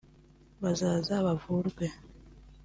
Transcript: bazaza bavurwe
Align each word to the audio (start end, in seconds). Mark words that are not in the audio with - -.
bazaza 0.61 1.15
bavurwe 1.25 1.85